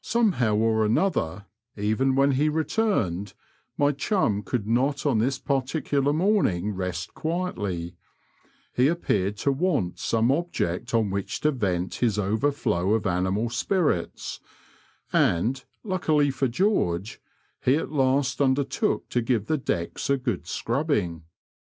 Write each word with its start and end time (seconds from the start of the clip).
Somehow 0.00 0.54
or 0.56 0.86
another, 0.86 1.44
even 1.76 2.14
when 2.16 2.30
he 2.30 2.48
returned, 2.48 3.34
my 3.76 3.92
chum 3.92 4.42
could 4.42 4.66
not 4.66 5.04
on 5.04 5.18
this 5.18 5.38
particular 5.38 6.14
morning 6.14 6.72
rest 6.72 7.12
quietly; 7.12 7.94
he 8.72 8.88
ap 8.88 9.02
peared 9.02 9.36
to 9.36 9.52
want 9.52 9.98
some 9.98 10.32
object 10.32 10.94
on 10.94 11.10
which 11.10 11.40
to 11.42 11.50
vent 11.50 11.96
his 11.96 12.18
overflow 12.18 12.94
of 12.94 13.06
animal 13.06 13.50
spirits, 13.50 14.40
and, 15.12 15.66
luckily 15.84 16.30
for 16.30 16.48
George, 16.48 17.20
he 17.60 17.74
at 17.76 17.92
last 17.92 18.40
undertook 18.40 19.06
to 19.10 19.20
give 19.20 19.44
the 19.44 19.58
decks 19.58 20.08
a 20.08 20.16
good 20.16 20.46
scrubbing. 20.46 21.22